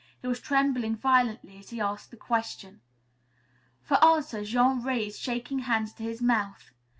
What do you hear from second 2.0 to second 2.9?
the question.